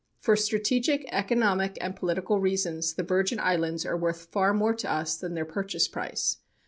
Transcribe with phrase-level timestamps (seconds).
[0.19, 5.15] For strategic, economic and political reasons the Virgin Islands are worth far more to us
[5.15, 6.37] than their purchase price.